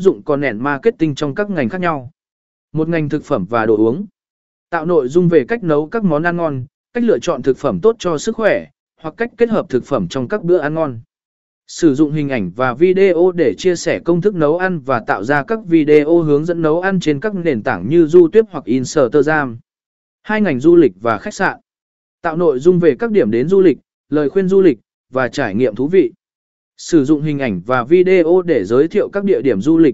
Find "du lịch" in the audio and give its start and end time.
20.60-20.92, 23.48-23.78, 24.48-24.78, 29.60-29.88